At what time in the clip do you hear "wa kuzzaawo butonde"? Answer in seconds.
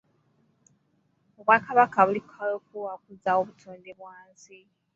2.87-3.91